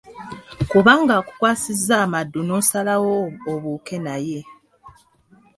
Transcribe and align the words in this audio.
Kubanga 0.71 1.11
akukwasizza 1.19 1.93
amaddu 2.05 2.39
n’osalawo 2.43 3.13
obuuke 3.51 3.95
naye. 4.05 4.39